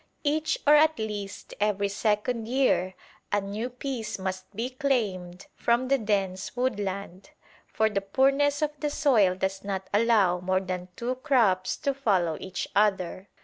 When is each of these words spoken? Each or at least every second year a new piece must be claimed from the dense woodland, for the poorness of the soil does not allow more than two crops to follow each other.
Each 0.23 0.57
or 0.65 0.73
at 0.73 0.97
least 0.97 1.53
every 1.59 1.87
second 1.89 2.47
year 2.47 2.95
a 3.31 3.39
new 3.39 3.69
piece 3.69 4.17
must 4.17 4.49
be 4.55 4.71
claimed 4.71 5.45
from 5.55 5.89
the 5.89 5.99
dense 5.99 6.55
woodland, 6.57 7.29
for 7.67 7.87
the 7.87 8.01
poorness 8.01 8.63
of 8.63 8.71
the 8.79 8.89
soil 8.89 9.35
does 9.35 9.63
not 9.63 9.87
allow 9.93 10.39
more 10.39 10.59
than 10.59 10.87
two 10.95 11.13
crops 11.21 11.77
to 11.77 11.93
follow 11.93 12.35
each 12.39 12.67
other. 12.75 13.29